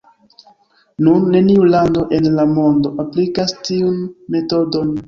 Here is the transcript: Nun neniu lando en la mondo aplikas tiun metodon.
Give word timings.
Nun 1.07 1.27
neniu 1.35 1.67
lando 1.75 2.07
en 2.19 2.31
la 2.41 2.49
mondo 2.57 2.95
aplikas 3.07 3.57
tiun 3.69 4.05
metodon. 4.39 4.95